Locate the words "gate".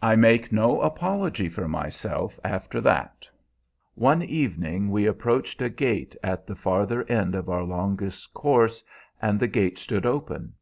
5.68-6.14, 9.48-9.78